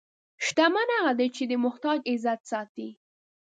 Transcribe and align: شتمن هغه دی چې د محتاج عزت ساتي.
شتمن 0.45 0.87
هغه 0.97 1.13
دی 1.19 1.27
چې 1.35 1.43
د 1.49 1.53
محتاج 1.65 1.99
عزت 2.11 2.39
ساتي. 2.51 2.89